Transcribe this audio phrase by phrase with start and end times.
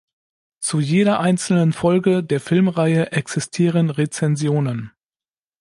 [0.63, 4.89] Zu jeder einzelnen Folge der Filmreihe existieren Rezensionen.